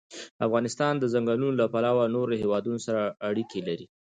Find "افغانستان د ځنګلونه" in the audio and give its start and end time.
0.47-1.55